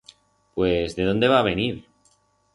Pues, 0.55 0.95
de 0.95 1.03
dónde 1.03 1.27
va 1.27 1.41
a 1.41 1.43
venir? 1.43 1.85